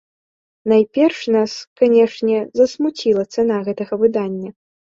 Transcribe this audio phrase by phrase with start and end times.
[0.71, 1.51] Найперш нас,
[1.81, 4.49] канечне, засмуціла цана гэтага выдання.